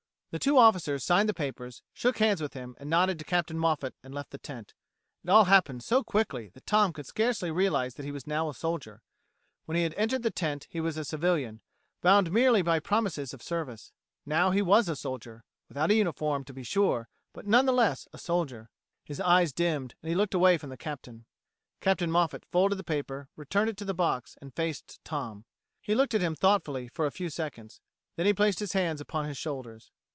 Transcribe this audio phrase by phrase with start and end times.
[0.33, 4.13] The two officers signed the papers, shook hands with him, nodded to Captain Moffat and
[4.15, 4.73] left the tent.
[5.25, 8.53] It all happened so quickly that Tom could scarcely realize that he was now a
[8.53, 9.01] soldier.
[9.65, 11.59] When he had entered the tent he was a civilian,
[11.99, 13.91] bound merely by promises of service;
[14.25, 18.07] now he was a soldier, without a uniform, to be sure, but none the less
[18.13, 18.69] a soldier.
[19.03, 21.25] His eyes dimmed and he looked away from the Captain.
[21.81, 25.43] Captain Moffat folded the paper, returned it to the box, and faced Tom.
[25.81, 27.81] He looked at him thoughtfully for a few seconds;
[28.15, 29.91] then placed his hands upon his shoulders.